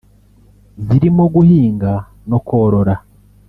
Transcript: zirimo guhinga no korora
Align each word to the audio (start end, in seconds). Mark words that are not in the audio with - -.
zirimo 0.85 1.23
guhinga 1.35 1.91
no 2.29 2.39
korora 2.47 2.95